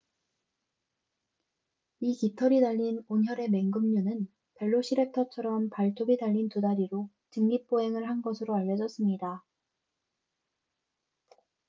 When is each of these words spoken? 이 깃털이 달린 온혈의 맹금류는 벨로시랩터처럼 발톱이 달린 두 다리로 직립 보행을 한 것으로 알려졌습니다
이 1.99 2.15
깃털이 2.17 2.59
달린 2.61 3.03
온혈의 3.07 3.51
맹금류는 3.51 4.27
벨로시랩터처럼 4.59 5.69
발톱이 5.69 6.17
달린 6.17 6.49
두 6.49 6.59
다리로 6.59 7.07
직립 7.29 7.67
보행을 7.67 8.09
한 8.09 8.23
것으로 8.23 8.55
알려졌습니다 8.55 9.43